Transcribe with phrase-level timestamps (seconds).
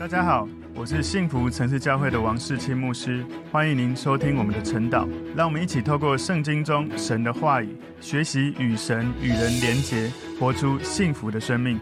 [0.00, 5.06] 大家好，我是幸福城市教会的王世清牧师，欢迎您收听我们的晨祷。
[5.36, 11.78] 让我们一起透过圣经中神的话语，学习与神与人连结，活出幸福的生命。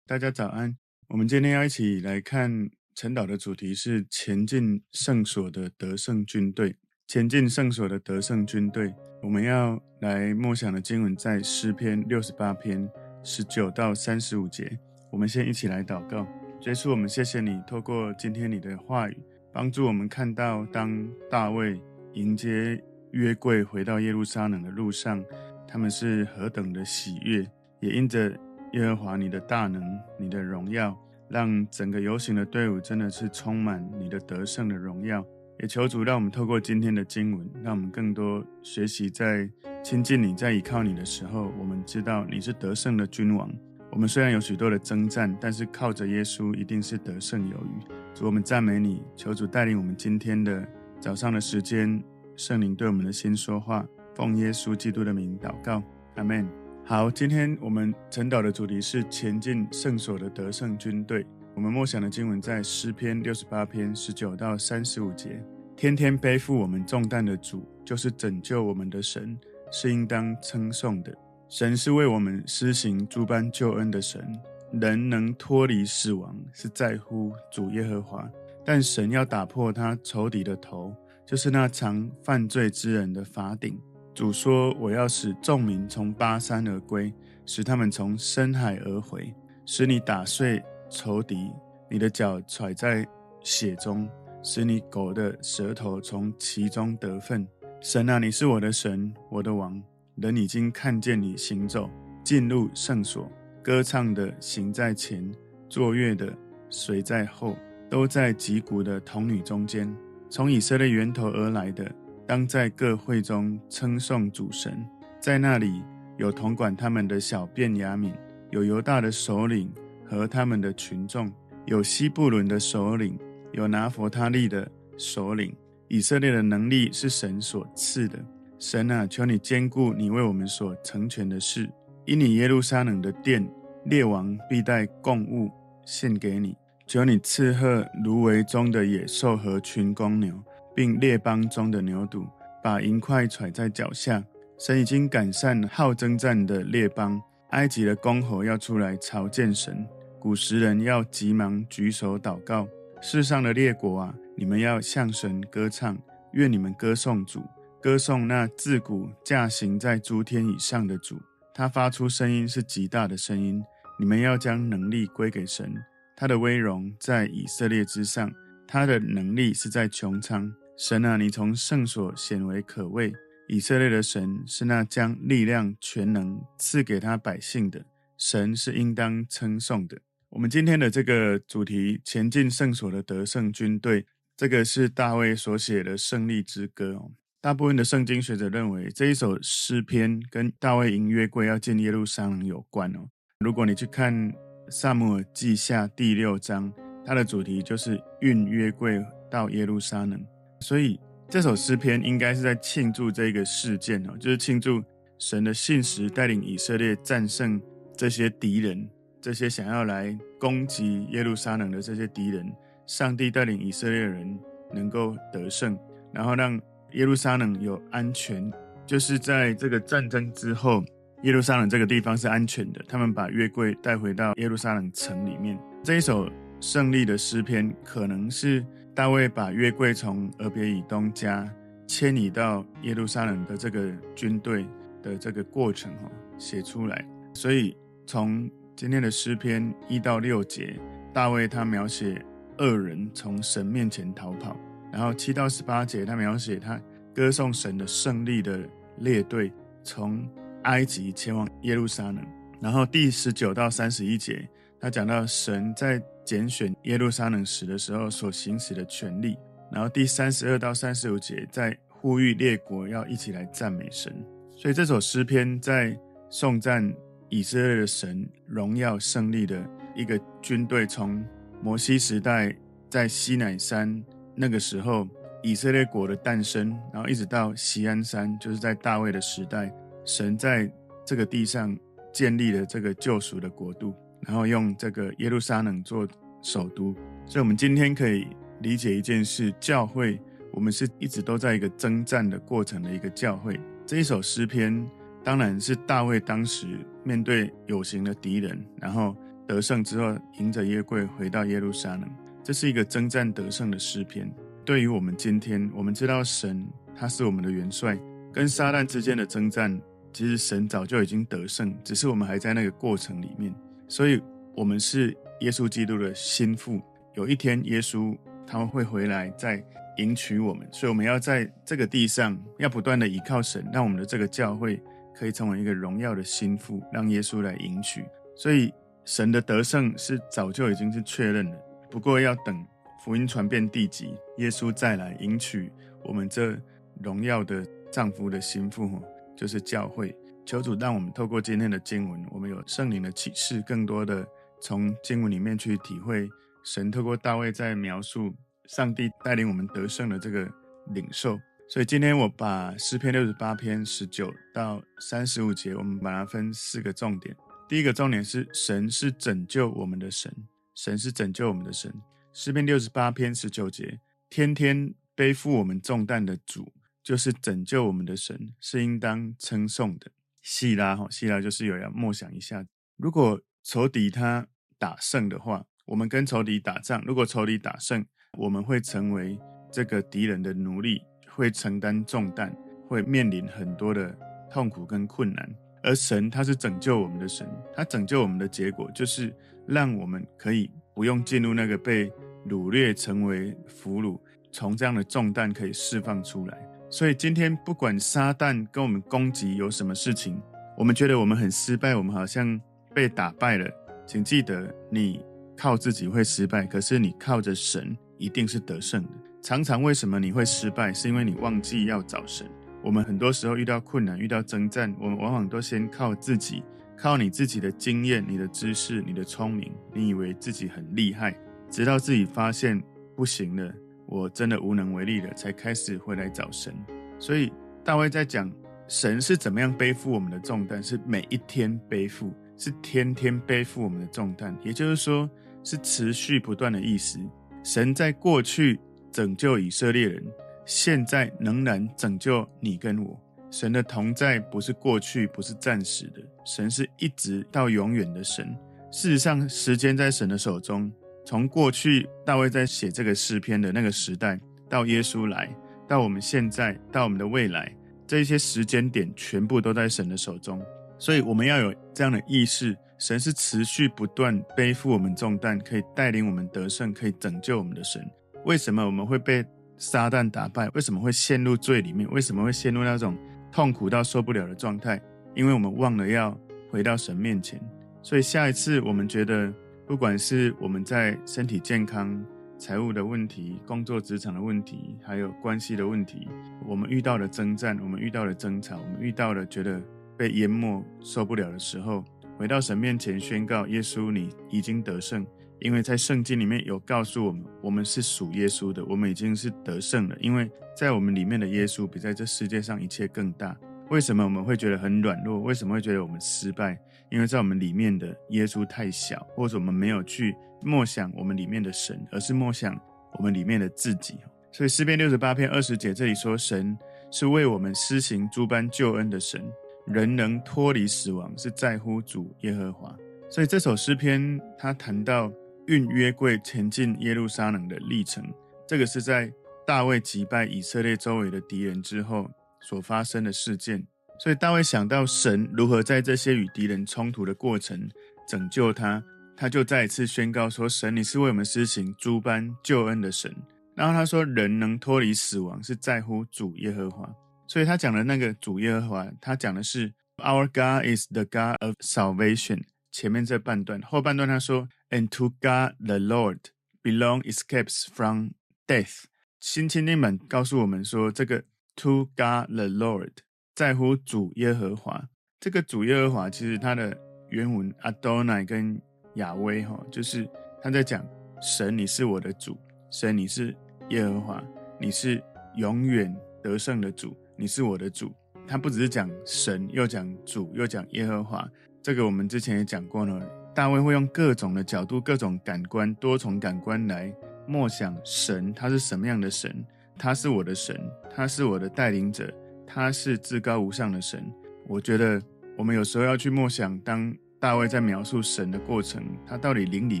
[0.04, 0.76] 大家早安，
[1.10, 6.74] 我们今天要一起来看晨祷的主题是前进圣所的得胜军队。
[7.06, 8.92] 前进圣所的得胜军队，
[9.22, 12.90] 我们要来默想的经文在诗篇六十八篇
[13.22, 14.76] 十九到三十五节。
[15.12, 16.26] 我们先一起来祷告。
[16.64, 19.16] 耶稣，我们谢谢你，透过今天你的话语，
[19.52, 21.80] 帮助我们看到，当大卫
[22.12, 25.24] 迎接约柜回到耶路撒冷的路上，
[25.66, 27.44] 他们是何等的喜悦，
[27.80, 28.30] 也因着
[28.74, 29.82] 耶和华你的大能、
[30.16, 30.96] 你的荣耀，
[31.28, 35.24] 让整个游行的队伍真的是充满你的得胜的荣耀。
[35.58, 39.50] 也求主让我们透过今天的经文，让我们更多学习，在
[39.82, 43.50] 亲近你、在依靠你的时候，我们知道你是得胜的君王。
[43.92, 47.92] 我们虽然有许多的征战，但是靠着耶稣一定是得胜有余。
[48.14, 50.66] 主，我们赞美你，求主带领我们今天的
[50.98, 52.02] 早上的时间，
[52.34, 55.82] 圣灵对我们的心说话，奉耶稣基督的名祷告，
[56.14, 56.48] 阿门。
[56.86, 61.26] 好，今天我们晨祷的主题是前进圣所的得胜军队。
[61.54, 65.38] 我们默想的经文在诗篇六十八篇十九到三十五节。
[65.76, 69.38] 天天背负我们重担的主，就是拯救我们的神，
[69.70, 71.14] 是应当称颂的。
[71.52, 74.26] 神是为我们施行诸般救恩的神，
[74.72, 78.26] 人能脱离死亡，是在乎主耶和华。
[78.64, 83.78] 但神要打破他仇敌的头，就是那常犯罪之人的法顶。
[84.14, 87.12] 主说：“我要使众民从巴山而归，
[87.44, 89.30] 使他们从深海而回，
[89.66, 91.52] 使你打碎仇敌，
[91.90, 93.06] 你的脚踹在
[93.42, 94.08] 血中，
[94.42, 97.46] 使你狗的舌头从其中得分。
[97.82, 99.78] 神啊，你是我的神，我的王。”
[100.16, 101.90] 人已经看见你行走，
[102.22, 103.30] 进入圣所，
[103.62, 105.30] 歌唱的行在前，
[105.68, 106.32] 作乐的
[106.68, 107.56] 随在后，
[107.90, 109.92] 都在击鼓的童女中间。
[110.28, 111.90] 从以色列源头而来的，
[112.26, 114.84] 当在各会中称颂主神。
[115.18, 115.82] 在那里
[116.18, 118.12] 有统管他们的小便雅悯，
[118.50, 119.72] 有犹大的首领
[120.04, 121.32] 和他们的群众，
[121.66, 123.18] 有西布伦的首领，
[123.52, 125.54] 有拿弗他利的首领。
[125.88, 128.18] 以色列的能力是神所赐的。
[128.62, 131.68] 神啊，求你兼顾你为我们所成全的事，
[132.04, 133.44] 因你耶路撒冷的殿，
[133.86, 135.50] 列王必带贡物
[135.84, 136.56] 献给你。
[136.86, 140.40] 求你赐贺芦苇中的野兽和群公牛，
[140.76, 142.24] 并列邦中的牛犊，
[142.62, 144.22] 把银块揣在脚下。
[144.56, 149.84] 神已经赶散好征战的列邦，埃及的公侯要出来朝见神，
[150.20, 152.68] 古时人要急忙举手祷告。
[153.00, 155.98] 世上的列国啊，你们要向神歌唱，
[156.34, 157.42] 愿你们歌颂主。
[157.82, 161.20] 歌颂那自古驾行在诸天以上的主，
[161.52, 163.60] 他发出声音是极大的声音。
[163.98, 165.74] 你们要将能力归给神，
[166.16, 168.32] 他的威荣在以色列之上，
[168.68, 170.54] 他的能力是在穹苍。
[170.78, 173.12] 神啊，你从圣所显为可畏。
[173.48, 177.84] 以色列的神是那将力量全能赐给他百姓的
[178.16, 179.98] 神，是应当称颂的。
[180.28, 184.06] 我们今天的这个主题：前进圣所的得胜军队，
[184.36, 187.10] 这个是大卫所写的胜利之歌。
[187.42, 193.00] 大部分的圣经学者认为，这一首诗篇跟大卫迎约柜要进耶路撒冷有关哦。
[193.40, 194.14] 如果你去看
[194.70, 196.72] 《撒母耳记下》第六章，
[197.04, 200.24] 它的主题就是运约柜到耶路撒冷，
[200.60, 204.80] 所以这首诗篇应该是在庆祝这个事件哦，就是庆祝
[205.18, 207.60] 神的信实带领以色列战胜
[207.96, 208.88] 这些敌人，
[209.20, 212.52] 这些想要来攻击耶路撒冷的这些敌人，
[212.86, 214.38] 上帝带领以色列人
[214.72, 215.76] 能够得胜，
[216.12, 216.56] 然后让。
[216.94, 218.52] 耶路撒冷有安全，
[218.86, 220.84] 就是在这个战争之后，
[221.22, 222.84] 耶路撒冷这个地方是安全的。
[222.88, 225.58] 他们把约柜带回到耶路撒冷城里面。
[225.82, 226.28] 这一首
[226.60, 228.64] 胜利的诗篇，可能是
[228.94, 231.48] 大卫把约柜从俄别以东家
[231.86, 234.66] 迁移到耶路撒冷的这个军队
[235.02, 237.04] 的这个过程哈写出来。
[237.34, 237.76] 所以
[238.06, 240.78] 从今天的诗篇一到六节，
[241.14, 242.22] 大卫他描写
[242.58, 244.56] 恶人从神面前逃跑。
[244.92, 246.78] 然后七到十八节，他描写他
[247.14, 248.60] 歌颂神的胜利的
[248.98, 249.50] 列队
[249.82, 250.22] 从
[250.64, 252.18] 埃及前往耶路撒冷。
[252.60, 254.46] 然后第十九到三十一节，
[254.78, 259.36] 他讲到神在拣选耶路撒冷时的时候所行使的权力。
[259.72, 264.14] 然后第三十二到三十五节，在呼吁列国要一起来赞美神。
[264.54, 265.98] 所以这首诗篇在
[266.28, 266.94] 颂赞
[267.30, 269.66] 以色列的神荣耀胜利的
[269.96, 271.24] 一个军队，从
[271.62, 272.54] 摩西时代
[272.90, 274.04] 在西乃山。
[274.34, 275.06] 那个时候，
[275.42, 279.72] 以色列国的诞生，然后一直到锡安山，就是在大卫的时代，
[280.04, 280.70] 神在
[281.04, 281.76] 这个地上
[282.12, 286.06] 建立了这个救赎的国度，然后用这个耶路撒冷做
[286.42, 286.94] 首都。
[287.26, 288.26] 所以，我们今天可以
[288.60, 290.20] 理解一件事：教会，
[290.52, 293.58] 我们是一直都在一个征战的过程的一个教会。
[293.84, 294.84] 这一首诗篇，
[295.22, 296.66] 当然是大卫当时
[297.04, 302.08] 面对有形的敌人，然后得胜之后，迎着耶柜回到耶路撒冷。
[302.42, 304.30] 这是一个征战得胜的诗篇。
[304.64, 307.98] 对于我们今天，我们知道神他是我们的元帅，
[308.32, 309.80] 跟撒旦之间的征战，
[310.12, 313.54] 其实神早就已经得胜，只是我们还在那个过程里面。
[313.88, 314.20] 所以，
[314.54, 316.80] 我们是耶稣基督的心腹。
[317.14, 318.16] 有一天，耶稣
[318.46, 319.62] 他们会回来再
[319.98, 324.80] 迎娶我们，所以我们要在这个地上要不断的依靠神，让我们的这个教会
[325.14, 328.04] 可以成为一个荣耀的心腹，让耶稣来迎娶。
[328.34, 328.72] 所以，
[329.04, 331.58] 神的得胜是早就已经是确认了，
[331.92, 332.66] 不过要等。
[333.04, 335.72] 福音传遍地极，耶稣再来迎娶
[336.04, 336.56] 我们这
[337.02, 339.02] 荣耀的丈夫的心腹，
[339.36, 340.16] 就是教会。
[340.46, 344.24] 求主让我们透过今天的经文，我们有圣灵的启示，更多的
[344.60, 346.30] 从经文里面去体会
[346.64, 348.32] 神透过大卫在描述
[348.68, 350.48] 上帝带领我们得胜的这个
[350.94, 351.36] 领受。
[351.68, 357.36] 所以今天我把诗篇六十八篇十九到三十五节，我们把它分四个重点。
[357.68, 360.32] 第一个重点是神是拯救我们的神，
[360.74, 361.92] 神是拯救我们的神。
[362.32, 366.72] 诗篇六十八篇十九节，天天背负我们重担的主，
[367.02, 370.10] 就是拯救我们的神，是应当称颂的。
[370.40, 372.66] 希拉哈，希拉就是有要默想一下，
[372.96, 374.48] 如果仇敌他
[374.78, 378.04] 打胜的话，我们跟仇敌打仗，如果仇敌打胜，
[378.38, 379.38] 我们会成为
[379.70, 382.56] 这个敌人的奴隶，会承担重担，
[382.88, 384.16] 会面临很多的
[384.50, 385.54] 痛苦跟困难。
[385.82, 389.34] 而神他是拯救我们的神，他拯救我们的结果就是
[389.66, 390.70] 让我们可以。
[390.94, 392.12] 不用进入那个被
[392.46, 394.20] 掳掠成为俘虏，
[394.50, 396.68] 从这样的重担可以释放出来。
[396.90, 400.38] 所以今天不管撒旦跟我们攻击有什么事情，
[400.76, 402.60] 我们觉得我们很失败，我们好像
[402.94, 403.66] 被打败了。
[404.06, 405.24] 请记得，你
[405.56, 409.08] 靠自己会失败，可是你靠着神一定是得胜的。
[409.42, 412.46] 常常为什么你会失败，是因为你忘记要找神。
[412.82, 416.62] 我们很多时候遇到困难、遇到征战，我们往往都先靠自己。
[416.94, 421.36] 靠你自己的经验、你的知识、你的聪明，你以为自己很厉害，
[421.68, 422.80] 直到自己发现
[423.16, 423.74] 不行了，
[424.06, 426.72] 我真的无能为力了，才开始回来找神。
[427.18, 427.52] 所以
[427.82, 428.48] 大卫在讲
[428.86, 435.28] 神是怎么样背负我们的重担，是每一天背负，是天天背负我们的重担，也就是说
[435.64, 437.18] 是持续不断的意思。
[437.64, 438.78] 神在过去
[439.10, 440.24] 拯救以色列人，
[440.64, 443.18] 现在仍然拯救你跟我。
[443.50, 448.56] 神的同在不是过去，不是暂时的，神是一直到永远的神。
[448.90, 450.90] 事实上，时间在神的手中。
[451.24, 455.54] 从过去大卫在写这个诗篇的那个时代，到耶稣来，
[455.86, 457.72] 到我们现在，到我们的未来，
[458.06, 460.60] 这些时间点全部都在神的手中。
[460.98, 468.04] 所以，我们要有这样的意识：神是持续不断背负我们重担，可以带领我们得胜，可以拯救我们的神。
[468.44, 469.44] 为什么我们会被
[469.82, 470.68] 撒旦打败？
[470.74, 472.08] 为什么会陷入罪里面？
[472.12, 473.18] 为什么会陷入那种？
[473.50, 475.02] 痛苦到受不了的状态，
[475.34, 476.38] 因为我们忘了要
[476.70, 477.60] 回到神面前。
[478.00, 479.52] 所以下一次我们觉得，
[479.84, 482.24] 不管是我们在身体健康、
[482.56, 486.28] 财务的问题、工作职场的问题，还有关系的问题，
[486.64, 489.82] 我们遇到了征战，我们遇到了争吵，我们遇到了觉得
[490.16, 492.04] 被淹没受不了的时候，
[492.38, 495.26] 回到神面前宣告：耶稣，你已经得胜。
[495.62, 500.16] 因为在圣经里面有告诉我们，我们是属耶稣的，我们已经是得胜了。
[500.20, 503.56] 因为在我们里面的耶稣比在这世界上一切更大。
[503.90, 505.38] 为什么我们会觉得很软弱？
[505.40, 506.78] 为什么会觉得我们失败？
[507.10, 512.74] 因为在我们里面的耶稣太小，或者我们没有去默想我们里面的神，而是默想
[513.18, 514.18] 我们里面的自己。
[514.50, 516.76] 所以诗篇六十八篇二十节这里说，神
[517.10, 519.42] 是为我们施行诸般救恩的神，
[519.86, 522.96] 人能脱离死亡，是在乎主耶和华。
[523.28, 525.30] 所以这首诗篇他谈到。
[525.72, 528.22] 运约柜前进耶路撒冷的历程，
[528.68, 529.32] 这个是在
[529.66, 533.86] 大卫击败以色列周围的敌人之后所发生的事件。
[534.20, 537.88] 所以大卫想到神如何在这些与敌人冲突的过程
[538.28, 539.02] 拯救他，
[539.34, 543.34] 他就再一次宣告说：“神，你是为我们施行诸般救恩的神。”
[543.74, 547.10] 然后他说：“人能脱离死亡，是在乎主耶和华。”
[547.48, 552.60] 所以他讲的那个主耶和华，他讲的是 “Our God is the God of salvation”。
[552.92, 554.68] 前面这半段，后半段他说。
[554.90, 556.40] And to God the Lord
[556.82, 558.32] belong escapes from
[558.66, 559.04] death。
[559.40, 561.44] 新青年版告诉我们说，这个
[561.76, 563.12] To God the Lord
[563.54, 565.08] 在乎主耶和华。
[565.40, 566.94] 这个主耶和华其实它的
[567.30, 568.78] 原文 Adonai 跟
[569.14, 570.28] 亚威哈，就是
[570.62, 571.02] 他在讲
[571.40, 572.58] 神，你是我的主，
[572.90, 573.56] 神你是
[573.88, 574.44] 耶和华，
[574.78, 575.24] 你是
[575.56, 578.12] 永远得胜的主，你是我的主。
[578.46, 581.50] 他不只是讲神，又讲主，又讲耶和华。
[581.82, 583.20] 这个我们之前也讲过了。
[583.54, 587.12] 大卫会用各种的角度、各种感官、多重感官来
[587.46, 589.64] 默想神，他是什么样的神？
[589.98, 590.80] 他是我的神，
[591.14, 592.32] 他是我的带领者，
[592.66, 594.24] 他是至高无上的神。
[594.66, 595.20] 我觉得
[595.58, 600.00] 我们有时候要去默想，当大卫在描述神的过程，他到底灵里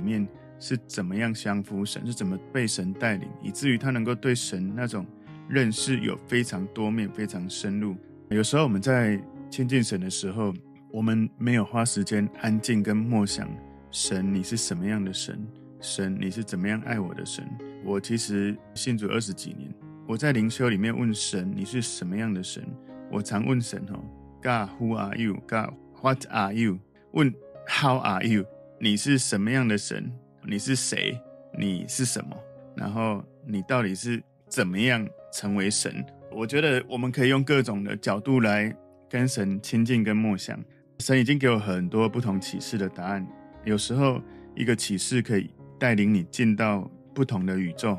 [0.00, 0.26] 面
[0.60, 5.04] 是怎么样降服神，是怎么被神带领，以至于他能够对神那种
[5.48, 7.96] 认识有非常多面、非常深入。
[8.30, 9.20] 有时候我们在
[9.50, 10.54] 亲近神的时候，
[10.92, 13.48] 我们没有花时间安静跟默想
[13.90, 15.42] 神，你是什么样的神？
[15.80, 17.48] 神，你是怎么样爱我的神？
[17.82, 19.72] 我其实信主二十几年，
[20.06, 22.62] 我在灵修里面问神，你是什么样的神？
[23.10, 24.04] 我常问神哦
[24.42, 26.78] ，God，Who are you？God，What are you？
[27.12, 27.32] 问
[27.66, 28.44] How are you？
[28.78, 30.12] 你是什么样的神？
[30.44, 31.18] 你是谁？
[31.58, 32.36] 你是什么？
[32.76, 36.04] 然后你到底是怎么样成为神？
[36.30, 38.76] 我觉得我们可以用各种的角度来
[39.08, 40.62] 跟神亲近跟默想。
[41.02, 43.26] 神已经给我很多不同启示的答案。
[43.64, 44.22] 有时候
[44.54, 47.98] 一个启示可以带领你进到不同的宇宙。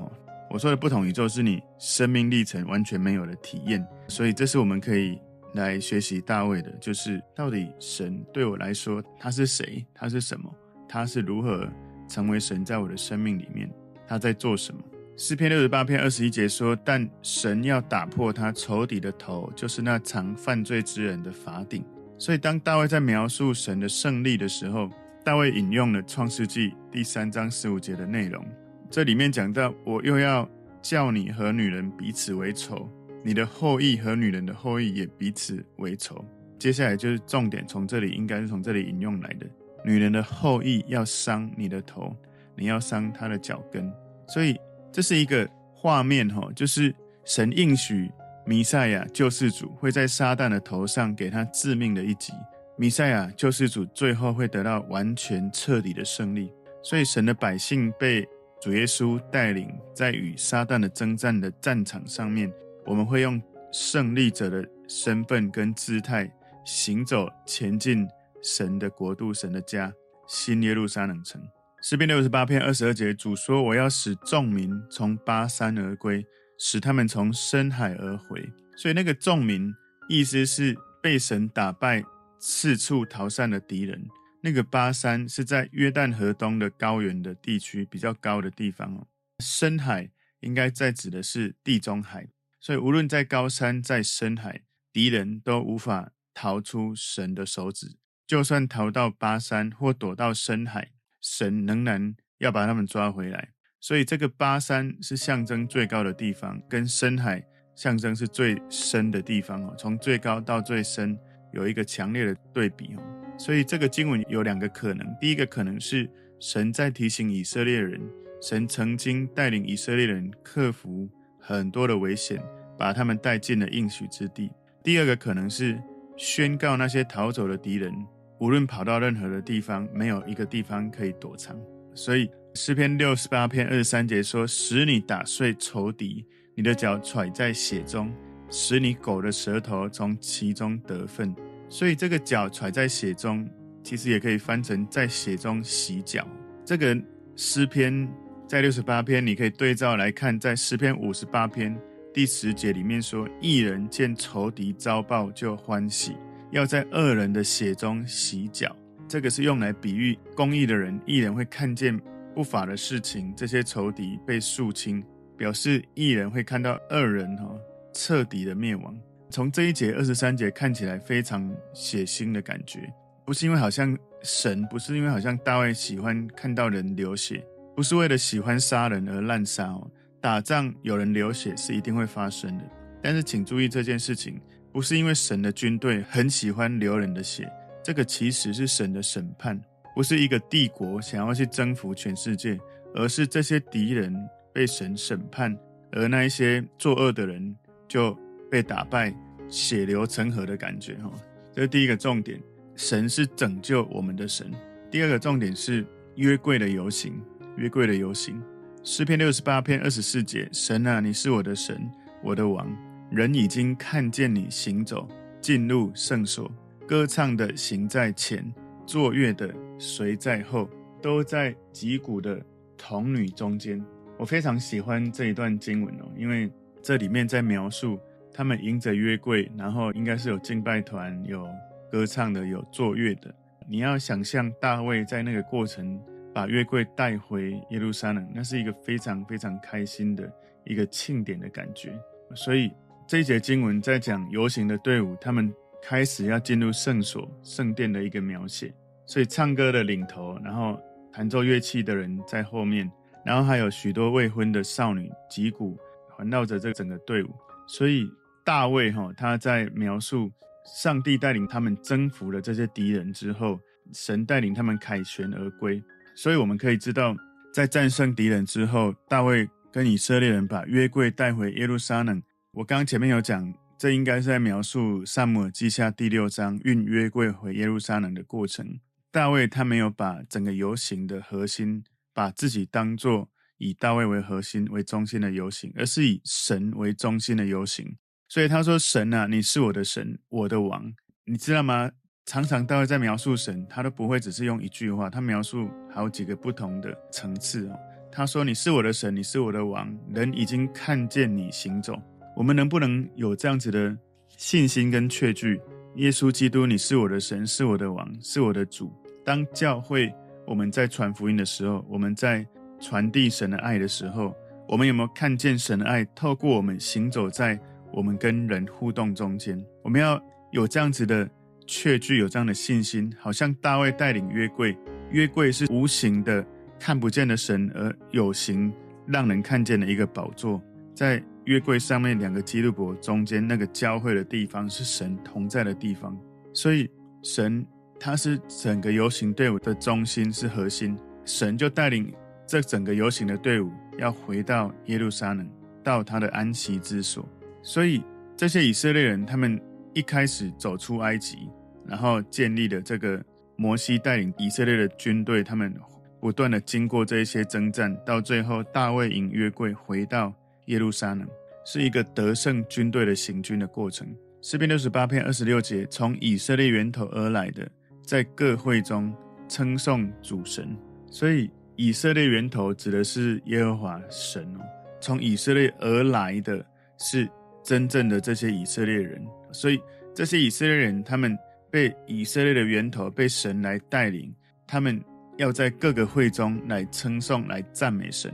[0.49, 3.85] 我说的不同宇宙是你生命历程完全没有的体验。
[4.07, 5.19] 所以这是我们可以
[5.53, 9.85] 来学习大卫的，就是到底神对我来说他是谁？
[9.93, 10.49] 他是什么？
[10.87, 11.67] 他是如何
[12.07, 13.69] 成为神在我的生命里面？
[14.07, 14.81] 他在做什么？
[15.17, 21.83] 诗篇六十八篇二十一节说：“但神要打破他仇敌的头，就是那常犯罪之人的法顶。”
[22.23, 24.89] 所以，当大卫在描述神的胜利的时候，
[25.25, 28.41] 大卫引用了创世纪第三章十五节的内容。
[28.89, 30.49] 这里面讲到：“我又要
[30.81, 32.89] 叫你和女人彼此为仇，
[33.25, 36.23] 你的后裔和女人的后裔也彼此为仇。”
[36.57, 39.45] 接下来就是重点，从这里应该是从这里引用来的。
[39.83, 42.15] 女人的后裔要伤你的头，
[42.55, 43.91] 你要伤她的脚跟。
[44.29, 44.55] 所以
[44.93, 48.09] 这是一个画面，哈，就是神应许。
[48.45, 52.33] 弥赛亚救世主会在撒旦的头上给他致命的一击，
[52.75, 56.51] 弥赛亚救世主最后会得到完全彻底的胜利。
[56.83, 58.27] 所以神的百姓被
[58.59, 62.51] 主耶稣带领，在与撒旦的征战的战场上面，
[62.85, 66.29] 我们会用胜利者的身份跟姿态
[66.65, 68.05] 行走前进
[68.41, 69.93] 神的国度、神的家——
[70.27, 71.41] 新耶路撒冷城。
[71.81, 76.25] 诗篇六十八篇二十二节，主说：“我要使众民从巴山而归。”
[76.65, 78.41] 使他们从深海而回，
[78.77, 79.69] 所以那个众民
[80.07, 82.01] 意思是被神打败、
[82.39, 84.07] 四处逃散的敌人。
[84.39, 89.05] 那个巴山是在约旦河东的高原的地区，比较高的地方哦。
[89.43, 92.29] 深海应该在指的是地中海，
[92.61, 94.61] 所以无论在高山、在深海，
[94.93, 97.97] 敌人都无法逃出神的手指。
[98.25, 103.52] 就算逃到巴山或躲到深海，神仍然要把他们抓回来。
[103.83, 109.75] 所以这个巴山是象征最高的地方，跟深海象征是最深的地方哦。
[109.77, 111.19] 从最高到最深
[111.51, 113.03] 有一个强烈的对比哦。
[113.37, 116.09] 所以这个经文有两个可能：第一个可能是
[116.39, 117.99] 神在提醒以色列人，
[118.41, 122.41] 神曾经带领以色列人克服很多的危险，
[122.79, 124.47] 把他们带进了应许之地；
[124.81, 125.77] 第二个可能是
[126.15, 127.93] 宣告那些逃走的敌人，
[128.39, 131.59] 无论跑到任何的地方，没有一个地方可以躲藏。
[131.93, 132.31] 所以。
[132.55, 138.13] 诗篇六十八篇二十三节说：“使你打碎仇敌，你的脚踹在血中，
[138.51, 141.35] 使你狗的舌头从其中得分。”
[141.67, 143.49] 所以这个脚踹在血中，
[143.81, 146.27] 其实也可以翻成在血中洗脚。
[146.63, 146.95] 这个
[147.35, 148.07] 诗篇
[148.47, 151.75] 在六十八篇，你可以对照来看，在诗篇五十八篇
[152.13, 156.15] 第十节里面说：“一人见仇敌遭报就欢喜，
[156.51, 158.75] 要在恶人的血中洗脚。”
[159.09, 161.99] 这个是用来比喻公义的人，一人会看见。
[162.33, 165.03] 不法的事情，这些仇敌被肃清，
[165.37, 167.55] 表示一人会看到二人哈
[167.93, 168.97] 彻底的灭亡。
[169.29, 172.91] 从这一节二十三节看起来非常血腥的感觉，
[173.25, 177.43] 不是因为好像神，不是因为好像大卫喜欢看到人流血，
[177.75, 179.89] 不是为了喜欢杀人而滥杀哦。
[180.21, 182.63] 打仗有人流血是一定会发生的，
[183.01, 184.39] 但是请注意这件事情，
[184.71, 187.51] 不是因为神的军队很喜欢流人的血，
[187.83, 189.59] 这个其实是神的审判。
[189.95, 192.59] 不是一个帝国想要去征服全世界，
[192.95, 194.13] 而是这些敌人
[194.51, 195.55] 被神审判，
[195.91, 197.55] 而那一些作恶的人
[197.87, 198.17] 就
[198.49, 199.13] 被打败，
[199.47, 200.95] 血流成河的感觉。
[200.95, 201.11] 哈，
[201.53, 202.41] 这是第一个重点。
[202.75, 204.51] 神是拯救我们的神。
[204.89, 205.85] 第二个重点是
[206.15, 207.13] 约柜的游行。
[207.55, 208.41] 约柜的游行，
[208.83, 211.79] 诗篇六十八篇二十四节：神啊，你是我的神，
[212.23, 212.67] 我的王。
[213.11, 215.07] 人已经看见你行走，
[215.39, 216.51] 进入圣所，
[216.87, 218.51] 歌唱的行在前。
[218.87, 220.69] 作乐的谁在后，
[221.01, 222.41] 都在击鼓的
[222.77, 223.83] 童女中间。
[224.17, 226.49] 我非常喜欢这一段经文哦，因为
[226.81, 227.99] 这里面在描述
[228.33, 231.45] 他们迎着约柜，然后应该是有敬拜团、有
[231.91, 233.35] 歌唱的、有作乐的，
[233.67, 236.01] 你要想象大卫在那个过程
[236.33, 240.31] 把约柜带回耶路撒冷，那是一个非常非常开心的
[240.63, 241.91] 一个庆典的感觉。
[242.33, 242.71] 所以
[243.05, 248.73] 这一节经文在讲游行的队伍，他们开始要进入圣所、圣殿的一个描写。
[249.05, 250.79] 所以唱歌的领头，然后
[251.11, 252.89] 弹奏乐器的人在后面，
[253.25, 255.77] 然后还有许多未婚的少女击鼓
[256.09, 257.29] 环绕着这整个队伍。
[257.67, 258.09] 所以
[258.43, 260.31] 大卫哈他在描述
[260.65, 263.59] 上帝带领他们征服了这些敌人之后，
[263.93, 265.83] 神带领他们凯旋而归。
[266.15, 267.15] 所以我们可以知道，
[267.53, 272.21] 在战胜敌人之后，大卫跟以色列人把约柜带回耶路撒冷。
[272.51, 278.79] 我刚刚前面有讲，这应该是在描述撒母耳记下第六章运约柜回耶路撒冷的过程。
[279.13, 281.83] 大卫他没有把整个游行的核心，
[282.15, 283.29] 把自己当作
[283.59, 287.95] 以大卫为核心为中心的游行，而是以神为中心的游行。
[288.27, 290.91] 所以他说：“神啊，你是我的神，我的王。”
[291.25, 291.91] 你知道吗？
[292.25, 297.79] 常常大卫在描述神，他都不会只是用一句话，他描述好几个不同的层次哦。
[298.11, 301.95] 他说：“你是我的神，你是我的王，人已经看见你行走。”
[302.35, 303.95] 我们能不能有这样子的
[304.37, 305.61] 信心跟确据？
[305.97, 308.91] 耶稣基督，你是我的神，是我的王，是我的主。
[309.23, 310.13] 当教会
[310.45, 312.45] 我们在传福音的时候，我们在
[312.79, 314.35] 传递神的爱的时候，
[314.67, 317.59] 我们有没有看见神的爱透过我们行走在
[317.91, 319.63] 我们跟人互动中间？
[319.81, 321.29] 我们要有这样子的。
[321.65, 324.77] 确据有这样的信心，好像大卫带领约柜，
[325.11, 326.45] 约柜是无形的、
[326.77, 328.69] 看不见的神，而有形、
[329.07, 330.61] 让人看见的一个宝座。
[330.93, 336.19] 在约柜上面两个基路伯中间那个交汇的地方，是神同在的地方。
[336.53, 336.89] 所以
[337.23, 337.65] 神
[338.03, 340.97] 他是整个游行队伍的中心，是核心。
[341.23, 342.13] 神就带领
[342.45, 345.49] 这整个游行的队伍要回到耶路撒冷，
[345.81, 347.25] 到他的安息之所。
[347.61, 348.03] 所以
[348.35, 349.57] 这些以色列人他们。
[349.95, 351.47] 一开始走出埃及，
[351.85, 353.23] 然后建立了这个
[353.55, 355.71] 摩西带领以色列的军队，他们
[356.19, 360.33] 不断的经过这一些征战，到最后大卫引约柜回到
[360.65, 361.27] 耶路撒冷，
[361.63, 364.07] 是一个得胜军队的行军的过程。
[364.41, 367.69] 诗篇六十八篇二十六节，从以色列源头而来的，
[368.03, 369.11] 在各会中
[369.47, 370.75] 称颂主神。
[371.09, 374.61] 所以以色列源头指的是耶和华神哦，
[375.01, 376.63] 从以色列而来的
[376.97, 377.27] 是
[377.63, 379.25] 真正的这些以色列人。
[379.51, 379.81] 所以
[380.13, 381.37] 这些以色列人，他们
[381.71, 384.33] 被以色列的源头，被神来带领，
[384.67, 385.03] 他们
[385.37, 388.31] 要在各个会中来称颂、来赞美神。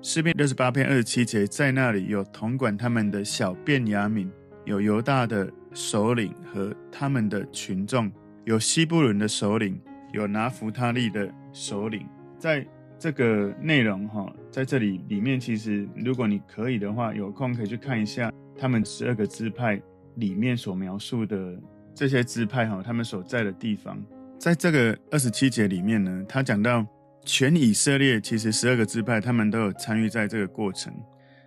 [0.00, 4.30] 诗篇六十八篇二十七节，在那里有统管他们的小便雅悯，
[4.64, 8.10] 有犹大的首领和他们的群众，
[8.48, 9.78] 有西布伦的首领，
[10.10, 12.08] 有拿弗他利的首领。
[12.38, 12.66] 在
[12.98, 19.78] 这个内容哈，在这里里面，其实如果你可以的话，有空可以去看一下他们十二个支派。
[20.14, 21.56] 里面所描述的
[21.94, 24.02] 这些支派哈，他们所在的地方，
[24.36, 26.84] 在这个二十七节里面呢，他讲到
[27.24, 30.92] 全以色列其实十二个支派，他们都有参与在这个过程。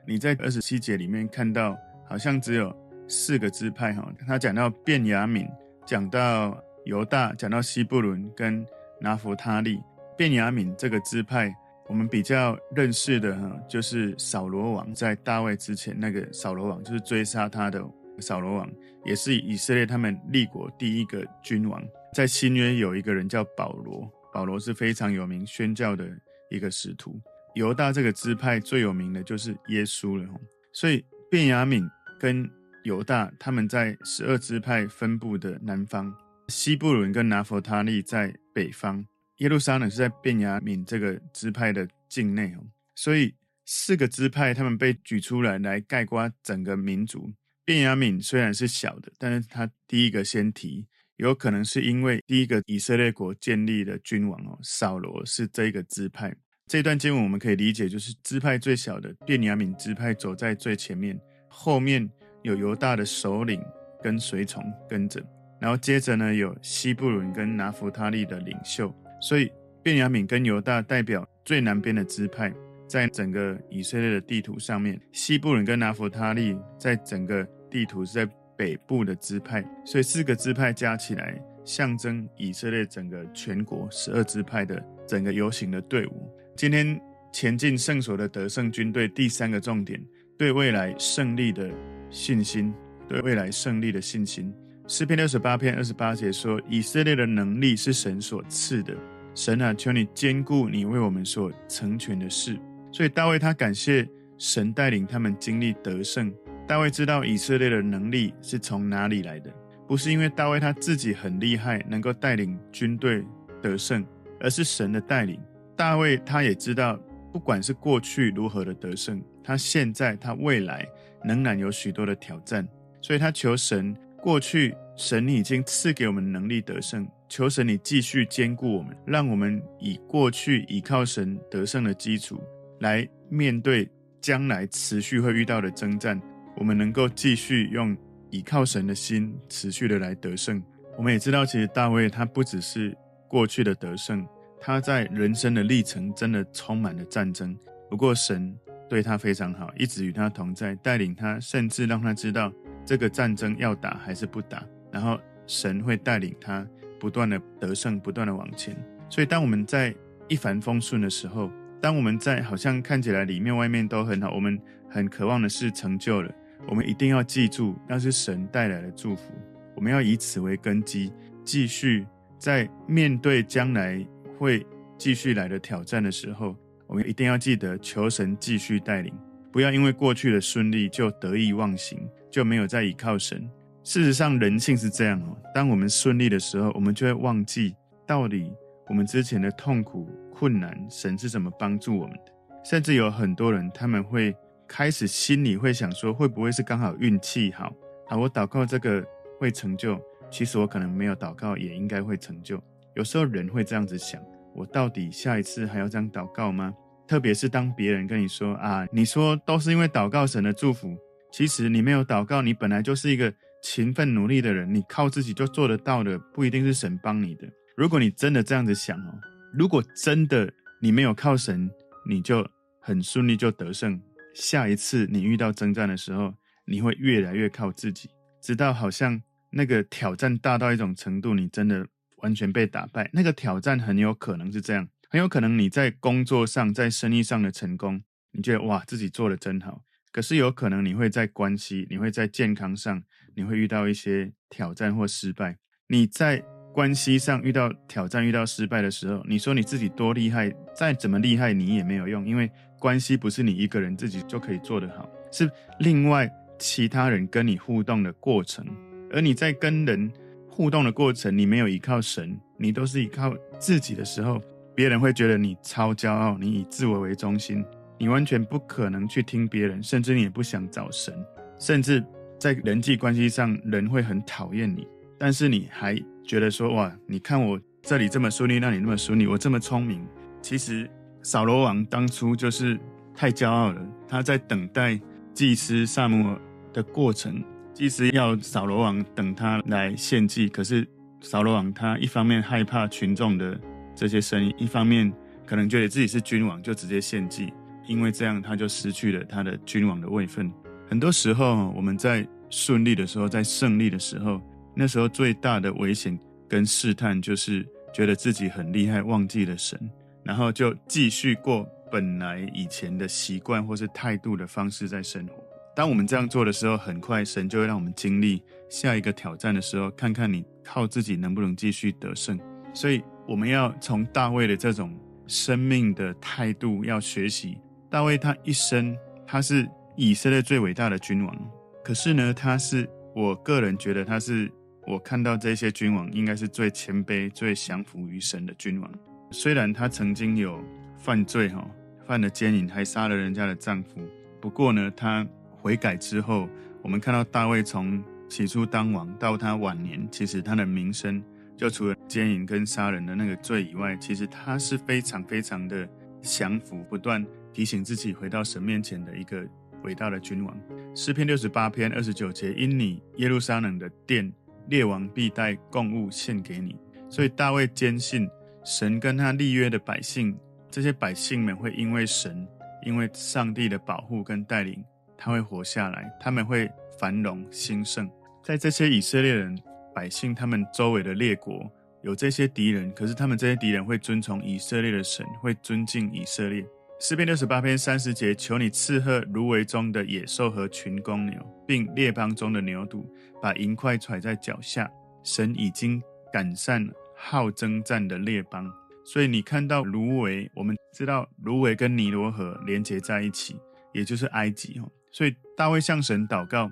[0.08, 1.76] 你在二十七节里面看到，
[2.08, 2.74] 好像只有
[3.10, 5.46] 四个支派哈，他讲到便雅悯，
[5.86, 8.66] 讲到犹大，讲到西布伦跟
[9.00, 9.80] 拿弗他利。
[10.18, 11.52] 便雅悯这个支派，
[11.88, 17.84] 我们比较认识的哈，就是扫罗王在大卫之前那个扫罗王，就是追杀他的。
[18.20, 18.70] 扫罗王
[19.04, 21.82] 也是以色列他们立国第一个君王，
[22.14, 26.08] 在新约有一个人叫保罗，保罗是非常有名宣教的
[26.52, 27.20] 一个使徒。
[27.56, 30.30] 犹大这个支派最有名的就是耶稣了，
[30.72, 31.90] 所以便雅悯
[32.20, 32.48] 跟
[32.84, 36.14] 犹大他们在十二支派分布的南方，
[36.52, 39.04] 西布伦跟拿弗他利在北方，
[39.38, 43.34] 耶路撒冷是在便雅悯这个支派的境内哦，所以
[43.66, 47.32] 四个支派他们被举出来来概括整个民族。
[47.64, 50.86] 便雅悯虽然是小的，但是他第一个先提，
[51.18, 56.36] 有可能是因为第一个以色列国建立的君王哦，扫罗是这个支派。
[56.68, 62.10] 这段经文我们可以理解，就是支派最小的便雅悯支派走在最前面，后面
[62.44, 63.62] 有犹大的首领
[64.02, 65.24] 跟随从跟着，
[65.62, 69.50] 然后接着呢有西布伦跟拿弗他利的领袖，所以
[69.84, 72.52] 便雅悯跟犹大代表最南边的支派。
[72.88, 86.30] 在整个以色列的地图上面，西布伦跟拿弗他利在整个地图是在北部的支派，所以四个支派加起来，象征以色列整个全国十二支派的整个游行的队伍。
[86.58, 87.00] 今天
[87.32, 89.98] 前进圣所的得胜军队，第三个重点，
[90.38, 91.72] 对未来胜利的
[92.10, 92.74] 信心，
[93.08, 94.54] 对未来胜利的信心。
[94.92, 98.94] 诗篇六十八篇二十八节说：“以色列的能力是神所赐的，
[99.34, 102.60] 神啊，求你兼顾你为我们所成全的事。”
[102.92, 104.06] 所以大卫他感谢
[104.38, 106.30] 神带领他们经历得胜。
[106.68, 109.50] 大卫知道以色列的能力是从哪里来的，
[109.88, 113.24] 不是因为大卫他自己很厉害，能够带领军队
[113.62, 114.06] 得胜，
[114.42, 115.40] 而是神的带领。
[115.74, 117.00] 大卫他也知道，
[117.32, 120.86] 不管是过去如何的得胜，他现在他未来
[121.24, 122.68] 仍然有许多的挑战，
[123.02, 132.40] 所以他求神，过去神你已经赐给我们能力得胜，求神你继续坚固我们，让我们以过去依靠神得胜的基础
[132.80, 133.90] 来面对
[134.22, 136.22] 将来持续会遇到的征战，
[136.56, 137.98] 我们能够继续用
[138.30, 140.62] 依靠神的心持续的来得胜。
[140.98, 142.96] 我们也知道，其实大卫他不只是
[143.28, 144.24] 过去的得胜。
[144.60, 147.58] 他在人生的历程真的充满了战争，
[147.90, 148.56] 不过神
[148.88, 152.54] 对他非常好，一直与他同在，带领他，甚至让他知道
[152.86, 154.64] 这个战争要打还是不打。
[154.92, 156.68] 然后神会带领他
[157.00, 158.76] 不断的得胜，不断的往前。
[159.10, 159.94] 所以当我们在
[160.28, 166.34] 一帆风顺的时候，当我们在好像看起来里面外面都很好，我们很渴望的事成就了，
[166.68, 169.34] 我们一定要记住，那是神带来的祝福。
[169.76, 171.12] 我们要以此为根基，
[171.44, 172.06] 继续
[172.38, 174.04] 在面对将来。
[174.42, 174.66] 会
[174.98, 176.56] 继续来的挑战的时候，
[176.88, 179.14] 我们一定要记得求神继续带领，
[179.52, 182.00] 不要因为过去的顺利就得意忘形，
[182.32, 183.48] 就没有再依靠神。
[183.84, 185.36] 事实上，人性是这样哦。
[185.54, 187.76] 当我们顺利的时候，我们就会忘记
[188.08, 188.52] 到底
[188.88, 192.32] 我们之前的痛苦、困难，神是怎么帮助我们的。
[192.64, 194.36] 甚至有很多人，他们会
[194.68, 197.74] 开始心里会想说，会不会是刚好运气好
[198.08, 198.16] 啊？
[198.16, 199.04] 我祷告这个
[199.40, 202.62] 会成就，其实我可能没有祷告，也应该会成就。
[202.96, 204.22] 有时候人会这样子想。
[204.54, 206.74] 我到底下一次还要这样祷告吗？
[207.08, 210.96] 特别是当别人跟你说啊，你说都是因为祷告神的祝福，
[211.32, 217.48] 其实你没有祷告，你本来就是一个勤奋努力的人，你靠自己就做得到的，不一定是神帮你的。
[217.76, 219.14] 如果你真的这样子想哦，
[219.54, 221.70] 如果真的你没有靠神，
[222.08, 222.48] 你就
[222.80, 224.02] 很顺利就得胜。
[224.34, 226.34] 下一次你遇到征战的时候，
[226.66, 228.10] 你会越来越靠自己，
[228.42, 231.88] 直到好像那个挑战大到一种程度，你真的。
[232.18, 238.00] 完全被打败，那个挑战很有可能是这样，很有可能你在工作上、在生意上的成功，
[238.32, 239.82] 你觉得哇，自己做的真好。
[240.12, 243.02] 可是有可能你会在关系、你会在健康上，
[243.36, 245.58] 你会遇到一些挑战或失败。
[245.88, 246.44] 你在
[246.74, 258.66] 关系上遇到挑战、遇到失败的时候，你说你自己多厉害，再怎么厉害你也没有用，因为关系不是你一个人自己就可以做得好，是另外其他人跟你互动的过程，
[259.12, 260.12] 而你在跟人。
[260.54, 264.40] 互动的过程，你没有依靠神，你都是依靠自己的时候，
[264.76, 267.64] 别人会觉得你超骄傲，你以自我为中心，
[268.02, 271.14] 你完全不可能去听别人，甚至你也不想找神，
[271.60, 272.04] 甚至
[272.40, 274.88] 在人际关系上，人会很讨厌你。
[275.20, 280.04] 但是你还觉得说，哇，你看我这里这么顺利，那里那么顺利，我这么聪明。
[280.42, 280.90] 其实
[281.22, 282.76] 扫罗王当初就是
[283.14, 285.00] 太骄傲了，他在等待
[285.32, 286.42] 祭司撒母耳
[286.74, 287.44] 的过程。
[287.72, 290.88] 祭司要扫罗王等他来献祭，可是
[291.22, 293.62] 扫罗王他一方面害怕群众的
[293.96, 295.14] 这些声音，一方面
[295.46, 297.54] 可能觉得自己是君王就直接献祭，
[297.88, 300.52] 因为这样他就失去了他的君王的位分。
[300.90, 304.42] 很多时候我们在顺利的时候，在胜利的时候，
[304.76, 309.80] 那时候最大的危险跟试探就是觉得自己很厉害，忘记了神，
[310.24, 315.34] 然后就继续过本来以前的习惯或是态度的方式在生活。
[315.74, 322.38] 当我们这样做的时候，很快神就会让我们经历下一个挑战的时候，看看你靠自己能不能继续得胜。
[322.74, 324.94] 所以我们要从大卫的这种
[325.28, 327.58] 生命的态度要学习。
[327.92, 331.52] 大卫他一生他是以色列最伟大的君王，
[331.84, 334.50] 可是呢，他是我个人觉得他是
[334.88, 338.90] 我看到这些君王应该是最谦卑、最降服于神的君王。
[339.30, 340.64] 虽然他曾经有
[340.98, 341.70] 犯罪哈，
[342.08, 344.00] 犯了奸淫，还杀了人家的丈夫，
[344.40, 345.28] 不过呢，他。
[345.64, 346.50] 悔改之后，
[346.82, 351.24] 我们看到大卫从起初当王到他晚年，其实他的名声
[351.56, 355.88] 就除了奸淫跟杀人的那个罪以外，其实他是非常非常的
[356.20, 357.24] 降服，不断
[357.54, 359.46] 提醒自己回到神面前的一个
[359.84, 360.58] 伟大的君王。
[360.96, 364.32] 诗篇六十八篇二十九节，因你耶路撒冷的殿，
[364.68, 366.76] 列王必带供物献给你。
[367.10, 368.30] 所以大卫坚信
[368.64, 370.38] 神跟他立约的百姓，
[370.70, 372.48] 这些百姓们会因为神，
[372.86, 374.84] 因为上帝的保护跟带领。
[375.18, 376.68] 他会活下来，他们会
[377.00, 378.10] 繁荣兴盛。
[378.44, 379.56] 在这些以色列人
[379.94, 386.66] 百姓，他们周围的列国有这些敌人，可是他们这些敌人会遵从以色列的神，会尊敬以色列。
[387.04, 393.04] 诗篇六十八篇三十节，求你赐贺芦苇中的野兽和群公牛，并列邦中的牛犊，
[393.42, 394.88] 把银块揣在脚下。
[395.24, 396.00] 神已经
[396.32, 396.88] 赶散
[397.18, 398.72] 好征战的列邦，
[399.04, 403.56] 所以你看到芦苇，我们知道芦苇跟尼罗河连接在一起，
[403.94, 404.88] 也就是埃及哦。
[405.12, 406.70] 所以大卫向神祷告，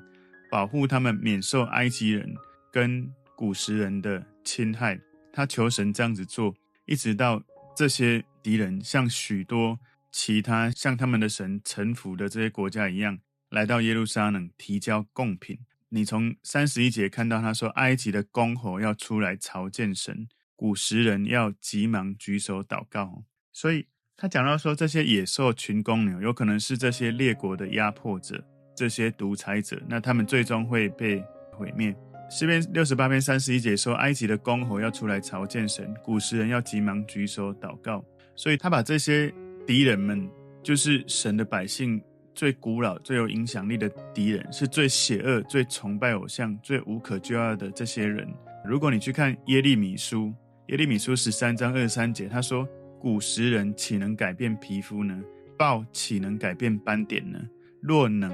[0.51, 2.31] 保护他们免受埃及人
[2.71, 4.99] 跟古时人的侵害，
[5.33, 6.53] 他求神这样子做，
[6.85, 7.41] 一直到
[7.75, 9.79] 这些敌人像许多
[10.11, 13.19] 其他像他们的神臣服的这些国家一样，
[13.49, 15.59] 来到耶路撒冷提交贡品。
[15.89, 23.23] 你从三十一节看到他说，埃及的公侯要出来朝见神，古时人要急忙举手祷告。
[23.51, 28.43] 所以他讲到说，这些野兽群公牛有可能是这些列国的压迫者，
[28.75, 31.95] 这些独裁者，那他们最终会被毁灭。
[32.29, 38.05] 诗篇六十八篇三十一节说，埃及的公侯要出来朝见神，古时人要急忙举手祷告。
[38.35, 39.33] 所以，他把这些
[39.65, 40.29] 敌人们，
[40.63, 42.01] 就是神的百姓，
[42.33, 48.27] 最古老、最有影响力的敌人，是最邪恶、最崇拜偶像、最无可救药的这些人。
[48.65, 50.33] 如果你去看耶利米书，
[50.67, 52.67] 耶利米书十三章二三节，他说
[52.99, 55.19] ：“古时人岂能改变皮肤呢？
[55.57, 57.39] 豹岂能改变斑点呢？
[57.81, 58.31] 若能，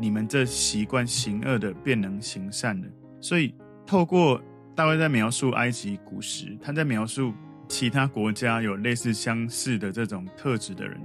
[0.00, 2.86] 你们这习惯行恶的，便能行善了。”
[3.20, 3.54] 所以，
[3.86, 4.40] 透过
[4.74, 7.32] 大卫在描述埃及古时，他在描述
[7.68, 11.00] 其他国家有类似相似的这种特质的人，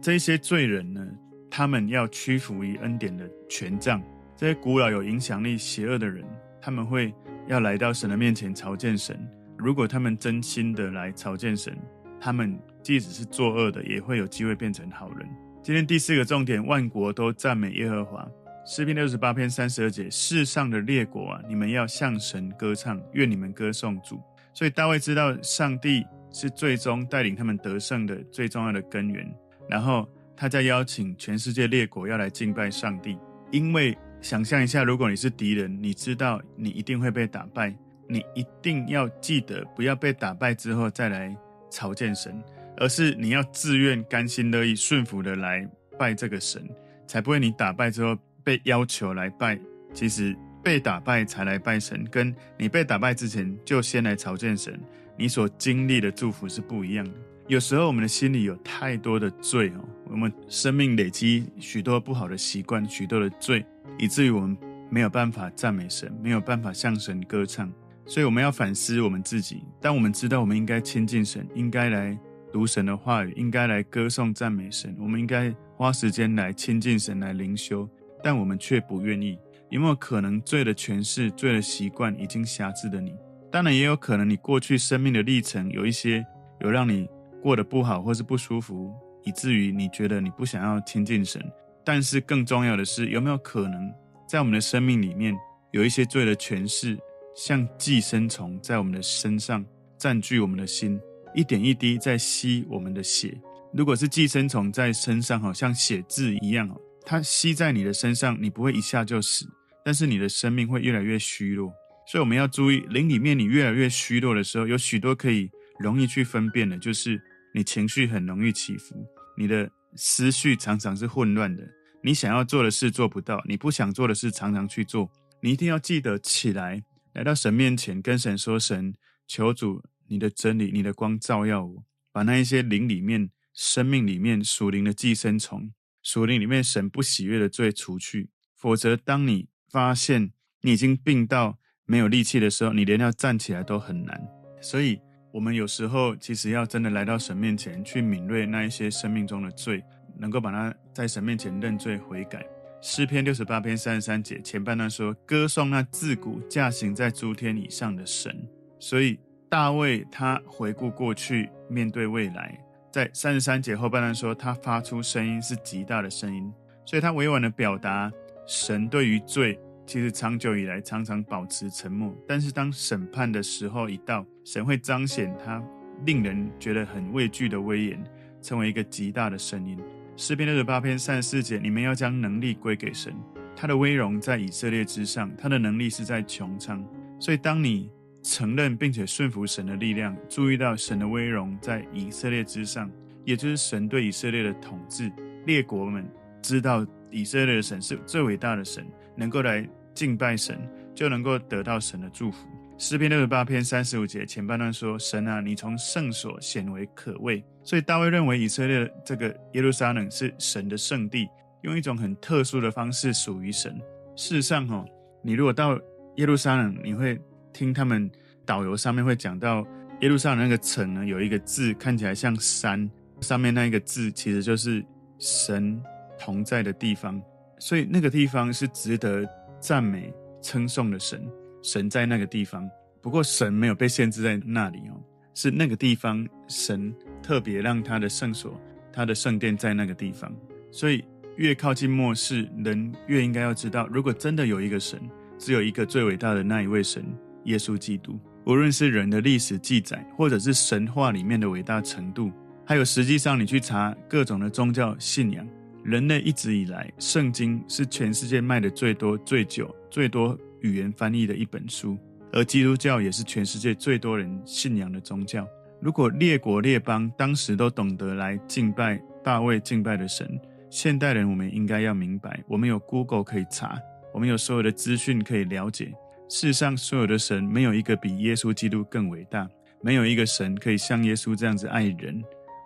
[0.00, 1.06] 这些罪人呢，
[1.50, 4.02] 他们要屈服于恩典的权杖。
[4.36, 6.24] 这些古老有影响力、邪恶的人，
[6.60, 7.14] 他们会
[7.46, 9.18] 要来到神的面前朝见神。
[9.56, 11.76] 如果他们真心的来朝见神，
[12.20, 15.28] 他们即使是作恶的，也会有机会变成好人。
[15.62, 18.28] 今天第四个重点：万国都赞美耶和华。
[18.66, 24.20] 诗篇六十八篇三十二节：世上的列国啊，你们要向神歌唱，愿你们歌颂主。
[24.54, 29.30] 所以大卫知道上帝是最终带领他们得胜的最重要的根源。
[29.68, 33.18] 然后他再邀请全世界列国要来敬拜上帝。
[33.50, 37.76] 因为想象一下，如果你是敌人，你知道你一定会被打败，
[38.08, 41.36] 你一定要记得不要被打败之后再来
[41.70, 42.42] 朝见神，
[42.78, 46.66] 而是你要自愿、甘心乐意、顺服的来拜这个神，
[47.06, 48.16] 才不会你打败之后。
[48.44, 49.58] 被要求来拜，
[49.94, 54.80] 其实被打败才来拜神，跟你被打败之前就先来朝见神，
[55.14, 57.12] 你所经历的祝福是不一样的。
[57.48, 63.62] 有时候我们的心里有太多的罪哦，我们生命累积许多不好的习惯，许多的罪，
[63.98, 64.56] 以至于我们
[64.88, 67.70] 没有办法赞美神，没有办法向神歌唱。
[68.06, 69.62] 所以我们要反思我们自己。
[69.82, 72.18] 当我们知道我们应该亲近神，应该来
[72.50, 77.86] 读神的话语，应该来歌颂赞美神，我们应该花时间来亲近神，来灵修。
[78.22, 79.38] 但我们却不愿意，
[79.70, 83.14] 有没有可能罪的权势、罪的习惯已经辖制了你？
[83.50, 86.24] 当然，也有可能你过去生命的历程有一些
[86.60, 87.08] 有让你
[87.42, 88.92] 过得不好或是不舒服，
[89.24, 91.40] 以至于你觉得你不想要亲近神。
[91.84, 93.92] 但是更重要的是，有没有可能
[94.28, 95.36] 在我们的生命里面
[95.72, 96.98] 有一些罪的权势，
[97.36, 99.64] 像寄生虫在我们的身上
[99.98, 100.98] 占据我们的心，
[101.34, 103.36] 一点一滴在吸我们的血？
[103.72, 106.68] 如果是寄生虫在身上，好像血渍一样
[107.04, 109.46] 它吸在你的身上，你不会一下就死，
[109.84, 111.72] 但是你的生命会越来越虚弱。
[112.06, 117.20] 所以我们要注意，灵里面你越来越虚弱的时候，有许多可以容易去分辨的，就是
[117.54, 118.94] 你情绪很容易起伏，
[119.36, 121.62] 你的思绪常常是混乱的，
[122.02, 125.10] 你想要做的事做不到，你不想做的事常常去做。
[125.40, 128.94] 你一定要记得起来，来到神面前，跟神说：“神，
[129.26, 135.70] 求主你的真理、你的光照耀我，把那一些灵里面、生命里面属灵的寄生虫。”
[136.04, 144.22] 属灵里面神不喜悦的罪除去，否则当你发现你已经病到没有力气的时候，你连要站起来都很难。
[144.60, 145.00] 所以，
[145.32, 149.82] 我们有时候其实要真的来到神面前去敏锐那一些生命中的罪，
[150.18, 152.46] 能够把它在神面前认罪悔改。
[152.82, 158.46] 诗篇六十八篇三十三节前半段说：“歌颂那自古驾行在诸天以上的神。”
[158.78, 162.62] 所以大卫他回顾过去，面对未来。
[162.94, 166.48] 在三十三节后半段说，他发出声音是极大的声音，
[166.84, 168.08] 所以他委婉的表达，
[168.46, 175.60] 神对于罪其实长久以来常常保持沉默，但是当审判的时候一到，神会彰显他
[176.06, 178.04] 令人觉得很畏惧的威严，
[178.40, 179.76] 成为一个极大的声音。
[180.16, 183.12] 诗篇六十八篇三十四节，你们要将能力归给神，
[183.56, 186.86] 他的威荣在以色列之上，他的能力是在穹苍。
[187.18, 187.90] 所以当你
[188.24, 192.90] 承认并且顺服神的力量，注意到神的威荣在以色列之上，
[193.22, 195.12] 也就是神对以色列的统治。
[195.44, 196.10] 列国们
[196.40, 198.84] 知道以色列的神是最伟大的神，
[199.14, 200.58] 能够来敬拜神，
[200.94, 202.48] 就能够得到神的祝福。
[202.78, 211.28] 诗篇六十八篇三十五节前半段说：“神啊，你从圣所显为可畏。”所以大卫认为以色列这个耶路撒冷是神的圣地，
[211.60, 213.78] 用一种很特殊的方式属于神。
[214.16, 214.82] 事实上，哈，
[215.22, 215.78] 你如果到
[216.16, 217.20] 耶路撒冷，你会。
[217.54, 218.10] 听他们
[218.44, 219.66] 导游上面会讲到
[220.00, 222.90] 耶路撒冷那个城呢，有一个字看起来像山，
[223.20, 224.84] 上面那一个字其实就是
[225.18, 225.80] 神
[226.18, 227.22] 同在的地方，
[227.58, 229.26] 所以那个地方是值得
[229.60, 230.12] 赞美
[230.42, 231.26] 称颂的神。
[231.62, 232.68] 神在那个地方。
[233.00, 235.00] 不过神没有被限制在那里哦，
[235.32, 238.60] 是那个地方神特别让他的圣所、
[238.92, 240.30] 他的圣殿在那个地方。
[240.70, 241.02] 所以
[241.36, 245.00] 越靠近末世，人越应该要知道，如果真的有一个神，
[245.38, 247.02] 只有一个最伟大的那一位神——
[247.44, 248.18] 耶稣基督。
[248.46, 252.30] 无论是人的历史记载，或者是神话里面的伟大程度，
[252.66, 255.46] 还有实际上你去查各种的宗教信仰，
[255.82, 261.96] 人类一直以来，圣经是全世界卖的最多、最久、最多语言翻译的一本书。
[262.32, 265.46] 而基督教也是全世界最多人信仰的宗教。
[265.80, 270.28] 如果列国列邦当时都懂得来敬拜大卫敬拜的神，
[270.68, 273.78] 现代人我们应该要明白，我们有 Google 可以查，
[274.12, 275.92] 我们有所有的资讯可以了解。
[276.36, 279.48] 世上所有的神，没有一个比耶稣基督更伟大，
[279.80, 282.20] 没有一个神可以像耶稣这样子爱人，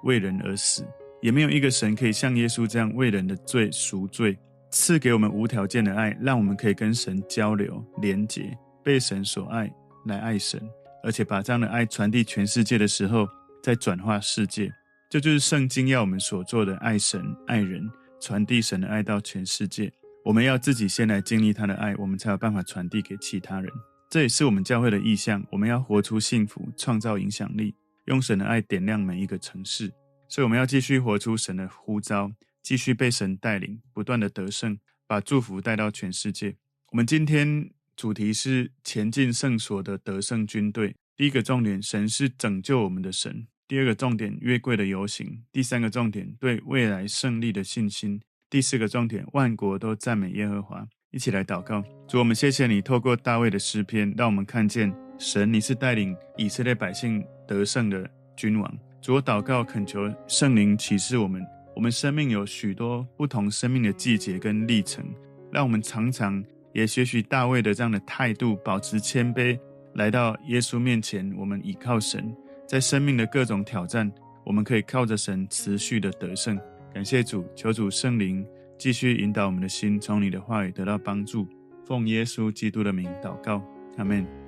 [0.04, 0.88] 为人而死，
[1.20, 4.34] 也没有一个神可以像耶稣这样为人的罪赎罪，
[4.70, 8.56] 赐给我们无条件的爱，让我们可以跟神交流连结。
[8.82, 9.70] 被神所爱，
[10.06, 10.58] 来爱神，
[11.02, 13.28] 而且把这样的爱传递全世界的时候，
[13.62, 14.72] 再转化世界。
[15.10, 17.86] 这就是圣经要我们所做的：爱神、爱人，
[18.18, 19.92] 传递神的爱到全世界。
[20.24, 23.72] 我们要自己先来经历他的爱，我们才有办法传递给其他人。
[24.10, 25.44] 这也是我们教会的意向。
[25.50, 27.74] 我们要活出幸福，创造影响力，
[28.06, 29.92] 用神的爱点亮每一个城市。
[30.28, 36.56] 所以我们要继续活出神的呼召，继续被神带领，不断的得胜，把祝福带到全世界。
[36.90, 37.70] 我们今天。
[37.98, 40.94] 主题是前进圣所的得胜军队。
[41.16, 50.86] 第一个重点，神是拯救我们的神；第二个重点，约柜的游行；第三个重点，对未来胜利的信心；第四个重点，万国都赞美耶和华。
[51.10, 58.78] 一起来祷告，主，我们谢谢你透过大卫的诗篇，让我们看见神，你是带领以色列百姓得胜的君王。
[59.02, 61.44] 主，我祷告恳求圣灵启示我们，
[61.76, 65.04] 我们生命有许多不同生命的季节跟历程，
[65.52, 66.42] 让我们常常。
[66.74, 69.58] 也学习大卫的这样的态度，保持谦卑，
[69.94, 71.34] 来到耶稣面前。
[71.36, 72.34] 我们倚靠神，
[72.68, 74.12] 在生命的各种挑战，
[74.44, 76.60] 我们可以靠着神持续的得胜。
[76.92, 78.44] 感谢主，求主圣灵
[78.76, 81.46] 继续引导我们的心，从你的话语得到帮助。
[81.84, 83.62] 奉耶稣基督的名祷告，
[83.96, 84.47] 阿门。